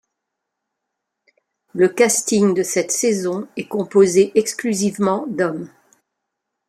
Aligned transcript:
Le 1.75 1.87
casting 1.87 2.55
de 2.55 2.63
cette 2.63 2.91
saison 2.91 3.47
est 3.55 3.67
composé 3.67 4.31
exclusivement 4.33 5.27
d'hommes. 5.27 5.69